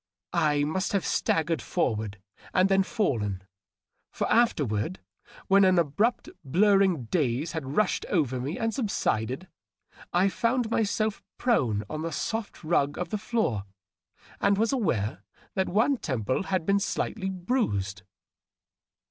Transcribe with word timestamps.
I 0.33 0.63
must 0.63 0.93
have 0.93 1.05
staggered 1.05 1.61
forward 1.61 2.19
and 2.55 2.69
then 2.69 2.81
fallen; 2.81 3.43
for 4.11 4.27
afterward, 4.31 4.99
when 5.45 5.63
an 5.63 5.77
abrupt, 5.77 6.27
blurring 6.43 7.03
daze 7.03 7.51
had 7.51 7.75
rushed 7.77 8.07
over 8.07 8.39
me 8.39 8.57
and 8.57 8.73
subsided, 8.73 9.47
I 10.11 10.27
found 10.27 10.71
myself 10.71 11.21
prone 11.37 11.83
on 11.87 12.01
the 12.01 12.11
soft 12.11 12.63
rug 12.63 12.97
of 12.97 13.09
the 13.09 13.19
floor, 13.19 13.65
and 14.39 14.57
was 14.57 14.73
aware 14.73 15.23
that 15.53 15.69
one 15.69 15.97
temple 15.97 16.45
had 16.49 16.65
been 16.65 16.79
slightly 16.79 17.29
bruised. 17.29 18.01